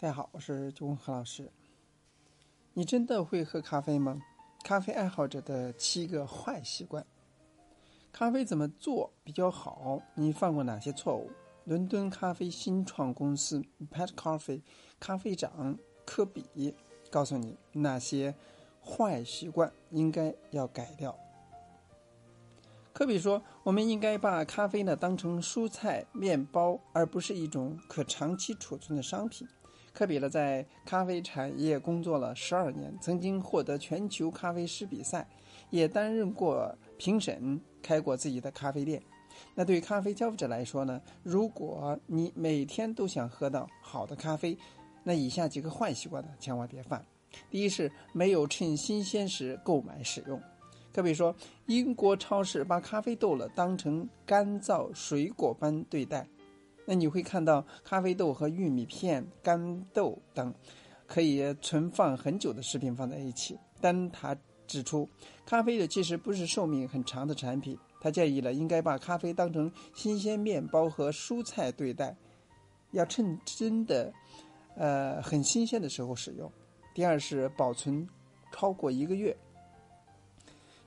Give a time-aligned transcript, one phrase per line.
[0.00, 1.52] 大家好，我是周文和老师。
[2.72, 4.18] 你真的会喝咖啡吗？
[4.64, 7.04] 咖啡爱好者的七个坏习惯。
[8.10, 10.00] 咖啡怎么做比较好？
[10.14, 11.30] 你犯过哪些错误？
[11.66, 14.62] 伦敦咖啡新创公司 Pet Coffee
[14.98, 16.74] 咖啡长科比
[17.10, 18.34] 告诉你哪些
[18.82, 21.14] 坏习惯应该要改掉。
[22.94, 29.46] 科比说：“我们应该把咖啡呢当成蔬菜、面包，而不是一种可长期储存的商品。”
[29.92, 35.28] 科比呢，在咖啡产业工作了十二年，曾经获得全球咖啡师比赛，
[35.70, 39.02] 也担任过评审，开过自己的咖啡店。
[39.54, 44.56] 那对于咖啡消费者来说呢，如果你每天都想喝到好的咖啡，
[45.02, 47.04] 那以下几个坏习惯呢，千万别犯。
[47.50, 50.40] 第一是没有趁新鲜时购买使用。
[50.92, 51.34] 科比说，
[51.66, 56.26] 英国超市把咖啡豆了当成干燥水果般对待。
[56.90, 60.52] 那你会看到咖啡豆和玉米片、干豆等
[61.06, 65.08] 可以存放很久的食品放在一起，但他指出，
[65.46, 67.78] 咖啡的其实不是寿命很长的产品。
[68.00, 72.12] 他建议了应该把咖啡当成新鲜面包和蔬菜对待，
[72.90, 74.12] 要趁真的，
[74.74, 76.50] 呃，很新鲜的时候使用。
[76.92, 78.04] 第二是保存
[78.50, 79.36] 超过一个月，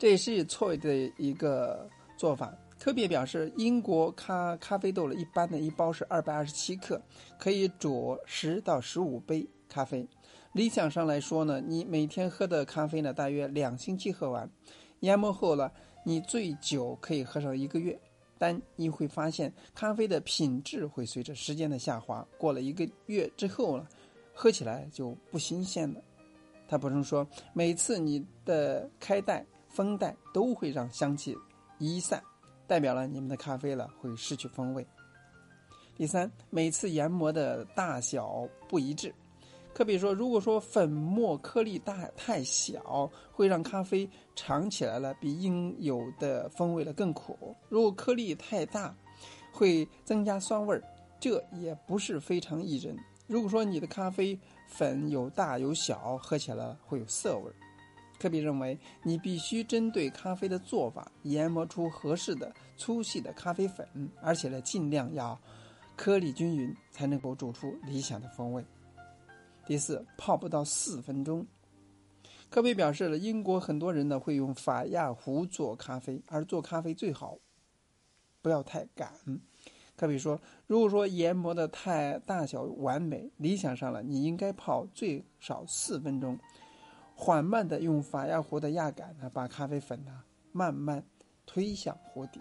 [0.00, 2.52] 这也是错误的一个做法。
[2.82, 7.00] 特别表示，英国咖咖啡豆呢一般的一包是二百二十七克，
[7.38, 10.04] 可以煮十到十五杯咖啡。
[10.52, 14.50] 理想上来说呢，你每天喝的咖啡呢，大约两星期喝完。
[14.98, 15.72] 研磨后了，
[16.04, 17.96] 你最久可以喝上一个月。
[18.36, 22.26] 但你会发现，咖啡的品质会随着时间的下滑。
[22.36, 23.86] 过了一个月之后呢，
[24.34, 26.02] 喝起来就不新鲜了。
[26.66, 31.38] 他补充说，每次你的开袋、封袋都会让香气
[31.78, 32.20] 一散。
[32.72, 34.86] 代表了你们的咖啡了会失去风味。
[35.94, 39.14] 第三，每次研磨的大小不一致。
[39.74, 48.96] 科比说，如果说粉末颗粒大太小，会让咖啡尝起来了比应有的风味了更苦；如果颗粒太大，
[49.52, 50.82] 会增加酸味儿，
[51.20, 52.96] 这也不是非常宜人。
[53.26, 57.54] 如果说你的咖啡粉有大有小，喝起来会有涩味儿。
[58.22, 63.84] 科比认为，你必须针对咖啡的做法研磨出合适的粗细的咖啡粉，
[64.20, 65.36] 而且呢，尽量要
[65.96, 68.64] 颗粒均匀，才能够煮出理想的风味。
[69.66, 71.44] 第四，泡不到四分钟。
[72.48, 77.36] 科比表示了，英国很多人呢会用法压壶做咖啡，而做咖啡最好
[78.40, 79.12] 不要太赶。
[79.96, 86.38] 科比说，如果说研磨的太大小完美，理想上了，你应该泡最少四分钟。
[87.24, 91.00] 缓慢的用法压壶的压杆呢，把咖啡粉呢慢慢
[91.46, 92.40] 推向壶底。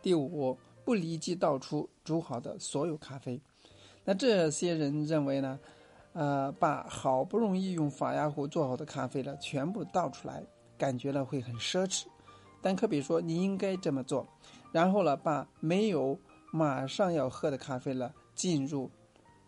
[0.00, 3.42] 第五，不立即倒出煮好的所有咖啡。
[4.04, 5.58] 那这些人认为呢，
[6.12, 10.44] 呃，把好不容易用法压壶做好的咖啡了全部倒出来，
[10.78, 12.04] 感觉呢会很奢侈。
[12.62, 14.24] 但科比说，你应该这么做。
[14.70, 16.16] 然后呢，把没有
[16.52, 18.88] 马上要喝的咖啡了进入，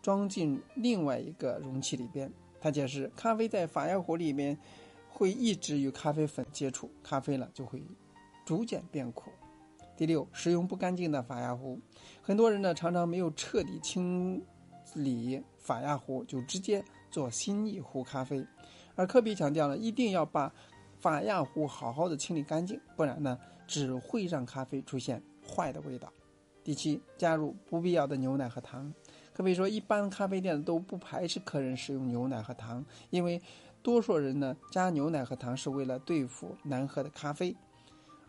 [0.01, 2.29] 装进另外一个容器里边。
[2.63, 4.57] 他解释，咖啡在法压壶里面
[5.09, 7.83] 会一直与咖啡粉接触，咖啡呢就会
[8.45, 9.29] 逐渐变苦。
[9.97, 11.77] 第六，使用不干净的法压壶，
[12.21, 14.41] 很多人呢常常没有彻底清
[14.93, 16.81] 理法压壶，就直接
[17.11, 18.47] 做新一壶咖啡。
[18.95, 20.49] 而科比强调了，一定要把
[21.01, 23.37] 法压壶好好的清理干净，不然呢
[23.67, 26.09] 只会让咖啡出现坏的味道。
[26.63, 28.93] 第七，加入不必要的牛奶和糖。
[29.33, 33.41] 可以说，一般咖啡店都不排斥客人使用牛奶和糖，因为
[33.81, 37.55] 多数人呢加牛奶和糖是为了对付难喝的咖啡，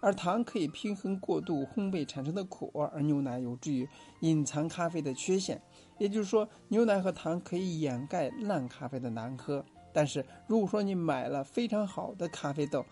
[0.00, 3.88] 而糖可以平衡过度烘焙产生的苦味，而牛奶有助于
[4.20, 5.60] 隐藏咖啡的缺陷。
[5.98, 9.64] 也就是说，牛奶和糖可以掩盖烂咖啡的难喝。
[9.92, 12.84] 但是如果说你买了非常好的咖啡豆，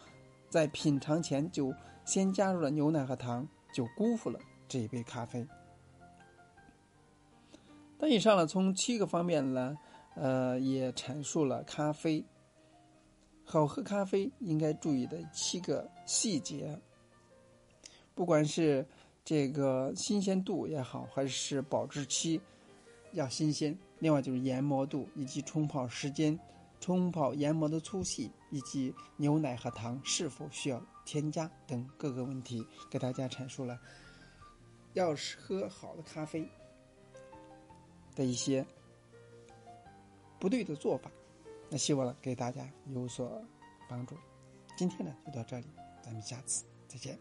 [0.49, 1.75] 在品尝前就
[2.05, 5.45] 先加入了牛奶和糖，就辜负了这一杯咖啡。
[8.05, 9.79] 那以上呢，从七个方面呢，
[10.17, 12.25] 呃，也阐述了咖啡
[13.45, 16.77] 好喝咖啡应该注意的七个细节。
[18.13, 18.85] 不管是
[19.25, 22.41] 这个新鲜度也好，还是保质期
[23.13, 26.37] 要新鲜，另外就是研磨度以及冲泡时间、
[26.81, 33.79] 冲泡研磨的粗细以及牛奶和糖是否需要添加等各个问题，给大家阐述了。
[34.95, 36.51] 要是喝好的咖啡。
[38.15, 38.65] 的一些
[40.39, 41.11] 不对的做法，
[41.71, 43.43] 那希望呢给大家有所
[43.89, 44.17] 帮助。
[44.77, 45.67] 今天呢就到这里，
[46.03, 47.19] 咱们下次再见。